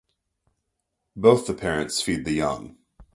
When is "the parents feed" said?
1.45-2.25